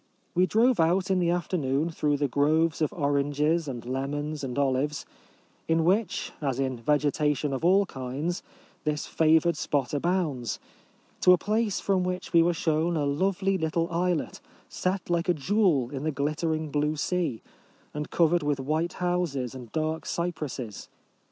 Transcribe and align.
We 0.33 0.47
drove 0.47 0.79
out 0.79 1.11
in 1.11 1.19
the 1.19 1.29
afternoon 1.29 1.91
through 1.91 2.17
the 2.17 2.27
groves 2.27 2.81
of 2.81 2.91
oranges 2.91 3.67
and 3.67 3.85
lemons 3.85 4.43
and 4.43 4.57
olives, 4.57 5.05
in 5.67 5.83
which, 5.85 6.31
as 6.41 6.59
in 6.59 6.75
vegetation 6.77 7.53
of 7.53 7.63
all 7.63 7.85
kinds, 7.85 8.41
this 8.83 9.05
favoured 9.05 9.55
spot 9.55 9.93
abounds, 9.93 10.57
to 11.19 11.33
a 11.33 11.37
place 11.37 11.79
from 11.79 12.03
which 12.03 12.33
we 12.33 12.41
were 12.41 12.51
shown 12.55 12.97
a 12.97 13.05
lovely 13.05 13.59
little 13.59 13.91
islet, 13.91 14.41
set 14.67 15.07
like 15.11 15.29
a 15.29 15.35
jewel 15.35 15.91
in 15.91 16.01
the 16.01 16.11
glittering 16.11 16.71
blue 16.71 16.95
sea, 16.95 17.43
and 17.93 18.09
covered 18.09 18.41
with 18.41 18.59
white 18.59 18.93
houses 18.93 19.53
and 19.53 19.71
dark 19.71 20.07
cypresses. 20.07 20.89